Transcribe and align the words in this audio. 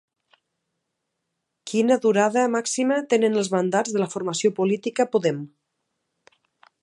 Quina 1.71 1.97
durada 2.05 2.47
màxima 2.55 2.97
tenen 3.13 3.37
els 3.43 3.53
mandats 3.57 3.95
de 3.97 4.03
la 4.05 4.09
formació 4.15 4.53
política 4.61 5.09
Podem? 5.17 5.45